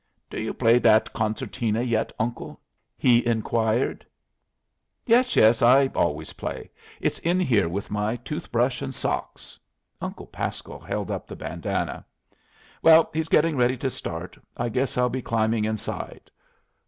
"Do 0.31 0.41
you 0.41 0.51
play 0.55 0.79
that 0.79 1.13
concertina 1.13 1.83
yet, 1.83 2.11
Uncle?" 2.17 2.59
he 2.97 3.23
inquired. 3.23 4.03
"Yes, 5.05 5.35
yes. 5.35 5.61
I 5.61 5.91
always 5.93 6.33
play. 6.33 6.71
It's 6.99 7.19
in 7.19 7.39
here 7.39 7.69
with 7.69 7.91
my 7.91 8.15
tooth 8.15 8.51
brush 8.51 8.81
and 8.81 8.95
socks." 8.95 9.59
Uncle 10.01 10.25
Pasco 10.25 10.79
held 10.79 11.11
up 11.11 11.27
the 11.27 11.35
bandanna. 11.35 12.03
"Well, 12.81 13.11
he's 13.13 13.29
getting 13.29 13.55
ready 13.55 13.77
to 13.77 13.91
start. 13.91 14.39
I 14.57 14.69
guess 14.69 14.97
I'll 14.97 15.07
be 15.07 15.21
climbing 15.21 15.65
inside. 15.65 16.31